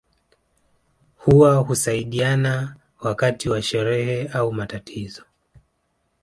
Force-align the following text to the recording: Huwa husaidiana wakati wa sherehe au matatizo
Huwa 1.17 1.55
husaidiana 1.57 2.75
wakati 2.99 3.49
wa 3.49 3.61
sherehe 3.61 4.27
au 4.27 4.53
matatizo 4.53 5.23